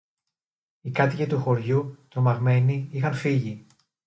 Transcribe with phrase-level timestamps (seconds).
[0.81, 3.65] Οι κάτοικοι του χωριού, τρομαγμένοι, είχαν φύγει